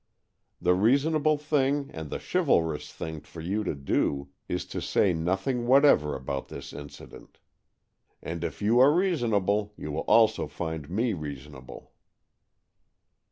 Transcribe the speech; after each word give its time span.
The 0.59 0.73
reasonable 0.73 1.37
thing 1.37 1.91
and 1.93 2.09
the 2.09 2.17
chivalrous 2.19 2.91
thing 2.91 3.19
for 3.21 3.39
you 3.39 3.63
to 3.63 3.75
do 3.75 4.29
is 4.49 4.65
to 4.65 4.81
say 4.81 5.13
nothing 5.13 5.67
whatever 5.67 6.15
about 6.15 6.47
this 6.47 6.73
incident. 6.73 7.37
And 8.19 8.43
AN 8.43 8.47
EXCHANGE 8.49 8.51
OF 8.51 8.55
SOULS 8.55 8.71
119 8.71 8.71
if 8.71 8.71
you 8.71 8.79
are 8.79 9.09
reasonable, 9.31 9.73
you 9.77 9.91
will 9.91 10.05
also 10.07 10.47
find 10.47 10.89
me 10.89 11.13
reasonable." 11.13 11.91